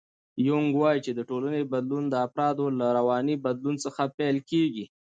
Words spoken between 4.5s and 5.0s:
کېږي.